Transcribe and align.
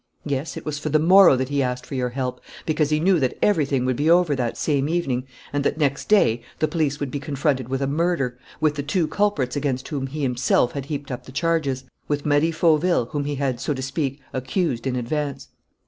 Yes, 0.25 0.57
it 0.57 0.65
was 0.65 0.79
for 0.79 0.89
the 0.89 0.97
morrow 0.97 1.35
that 1.35 1.49
he 1.49 1.61
asked 1.61 1.85
for 1.85 1.93
your 1.93 2.09
help, 2.09 2.41
because 2.65 2.89
he 2.89 2.99
knew 2.99 3.19
that 3.19 3.37
everything 3.39 3.85
would 3.85 3.95
be 3.97 4.09
over 4.09 4.35
that 4.35 4.57
same 4.57 4.89
evening 4.89 5.27
and 5.53 5.63
that 5.63 5.77
next 5.77 6.09
day 6.09 6.41
the 6.57 6.67
police 6.67 6.99
would 6.99 7.11
be 7.11 7.19
confronted 7.19 7.69
with 7.69 7.83
a 7.83 7.87
murder, 7.87 8.39
with 8.59 8.73
the 8.73 8.81
two 8.81 9.05
culprits 9.07 9.55
against 9.55 9.89
whom 9.89 10.07
he 10.07 10.23
himself 10.23 10.71
had 10.71 10.85
heaped 10.85 11.11
up 11.11 11.27
the 11.27 11.31
charges, 11.31 11.83
with 12.07 12.25
Marie 12.25 12.49
Fauville, 12.49 13.09
whom 13.11 13.25
he 13.25 13.35
had, 13.35 13.59
so 13.59 13.75
to 13.75 13.81
speak, 13.83 14.19
accused 14.33 14.87
in 14.87 14.95
advance.... 14.95 15.49